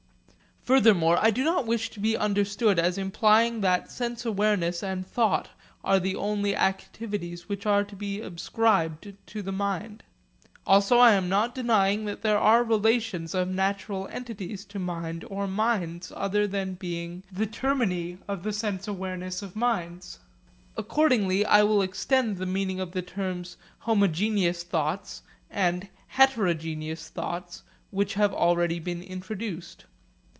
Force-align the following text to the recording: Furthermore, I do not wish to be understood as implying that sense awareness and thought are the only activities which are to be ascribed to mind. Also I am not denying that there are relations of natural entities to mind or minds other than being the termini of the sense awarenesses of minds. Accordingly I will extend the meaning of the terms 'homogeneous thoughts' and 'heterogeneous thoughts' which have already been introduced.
Furthermore, 0.63 1.17
I 1.19 1.31
do 1.31 1.43
not 1.43 1.65
wish 1.65 1.89
to 1.89 1.99
be 1.99 2.15
understood 2.15 2.77
as 2.77 2.95
implying 2.99 3.61
that 3.61 3.89
sense 3.89 4.27
awareness 4.27 4.83
and 4.83 5.03
thought 5.03 5.49
are 5.83 5.99
the 5.99 6.15
only 6.15 6.55
activities 6.55 7.49
which 7.49 7.65
are 7.65 7.83
to 7.83 7.95
be 7.95 8.21
ascribed 8.21 9.11
to 9.25 9.51
mind. 9.51 10.03
Also 10.67 10.99
I 10.99 11.13
am 11.15 11.27
not 11.27 11.55
denying 11.55 12.05
that 12.05 12.21
there 12.21 12.37
are 12.37 12.63
relations 12.63 13.33
of 13.33 13.47
natural 13.47 14.07
entities 14.11 14.63
to 14.65 14.77
mind 14.77 15.25
or 15.31 15.47
minds 15.47 16.11
other 16.15 16.45
than 16.45 16.75
being 16.75 17.23
the 17.31 17.47
termini 17.47 18.19
of 18.27 18.43
the 18.43 18.53
sense 18.53 18.85
awarenesses 18.87 19.41
of 19.41 19.55
minds. 19.55 20.19
Accordingly 20.77 21.43
I 21.43 21.63
will 21.63 21.81
extend 21.81 22.37
the 22.37 22.45
meaning 22.45 22.79
of 22.79 22.91
the 22.91 23.01
terms 23.01 23.57
'homogeneous 23.79 24.61
thoughts' 24.61 25.23
and 25.49 25.89
'heterogeneous 26.07 27.09
thoughts' 27.09 27.63
which 27.89 28.13
have 28.13 28.31
already 28.31 28.77
been 28.79 29.01
introduced. 29.01 29.85